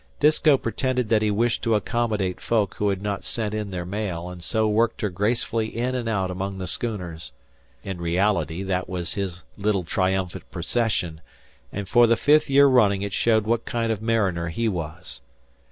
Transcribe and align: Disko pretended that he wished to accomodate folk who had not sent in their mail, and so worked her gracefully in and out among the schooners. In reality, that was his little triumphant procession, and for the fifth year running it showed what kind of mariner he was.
Disko 0.19 0.57
pretended 0.57 1.09
that 1.09 1.21
he 1.21 1.29
wished 1.29 1.61
to 1.61 1.75
accomodate 1.75 2.41
folk 2.41 2.73
who 2.79 2.89
had 2.89 3.03
not 3.03 3.23
sent 3.23 3.53
in 3.53 3.69
their 3.69 3.85
mail, 3.85 4.29
and 4.29 4.41
so 4.43 4.67
worked 4.67 5.01
her 5.01 5.11
gracefully 5.11 5.77
in 5.77 5.93
and 5.93 6.09
out 6.09 6.31
among 6.31 6.57
the 6.57 6.65
schooners. 6.65 7.31
In 7.83 8.01
reality, 8.01 8.63
that 8.63 8.89
was 8.89 9.13
his 9.13 9.43
little 9.57 9.83
triumphant 9.83 10.49
procession, 10.49 11.21
and 11.71 11.87
for 11.87 12.07
the 12.07 12.17
fifth 12.17 12.49
year 12.49 12.65
running 12.65 13.03
it 13.03 13.13
showed 13.13 13.45
what 13.45 13.63
kind 13.65 13.91
of 13.91 14.01
mariner 14.01 14.47
he 14.49 14.67
was. 14.67 15.21